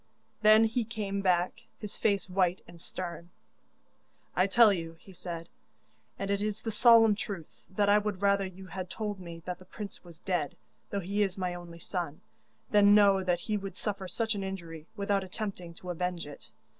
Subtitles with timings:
[0.41, 3.29] Then he came back, his face white and stern.
[4.35, 5.47] 'I tell you,' he said,
[6.17, 9.59] 'and it is the solemn truth, that I would rather you had told me that
[9.59, 10.55] the prince was dead,
[10.89, 12.21] though he is my only son,
[12.71, 16.49] than know that he would suffer such an injury without attempting to avenge it.